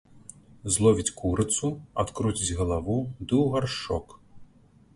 [0.75, 1.69] Зловіць курыцу,
[2.03, 4.17] адкруціць галаву ды ў гаршчок.